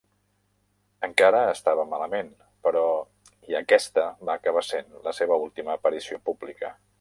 Encara 1.07 1.41
estava 1.49 1.85
malament, 1.91 2.31
però, 2.67 2.83
i 3.53 3.59
aquesta 3.61 4.07
va 4.31 4.39
acabar 4.41 4.65
sent 4.71 4.91
la 5.09 5.15
seva 5.23 5.39
última 5.45 5.77
aparició 5.77 6.21
pública. 6.31 6.75